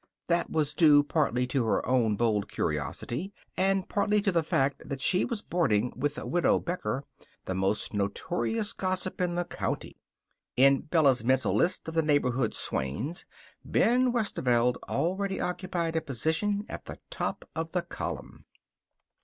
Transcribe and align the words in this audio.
That 0.29 0.49
was 0.49 0.73
due 0.73 1.03
partly 1.03 1.45
to 1.45 1.63
her 1.67 1.85
own 1.87 2.15
bold 2.15 2.47
curiosity 2.51 3.31
and 3.55 3.87
partly 3.87 4.19
to 4.21 4.31
the 4.31 4.41
fact 4.41 4.89
that 4.89 4.99
she 4.99 5.25
was 5.25 5.43
boarding 5.43 5.93
with 5.95 6.15
the 6.15 6.25
Widow 6.25 6.57
Becker, 6.57 7.03
the 7.45 7.53
most 7.53 7.93
notorious 7.93 8.73
gossip 8.73 9.21
in 9.21 9.35
the 9.35 9.45
county. 9.45 10.01
In 10.57 10.81
Bella's 10.81 11.23
mental 11.23 11.53
list 11.55 11.87
of 11.87 11.93
the 11.93 12.01
neighborhood 12.01 12.55
swains 12.55 13.25
Ben 13.63 14.11
Westerveld 14.11 14.77
already 14.89 15.39
occupied 15.39 15.95
a 15.95 16.01
position 16.01 16.65
at 16.67 16.85
the 16.85 16.97
top 17.11 17.47
of 17.55 17.71
the 17.73 17.83
column. 17.83 18.45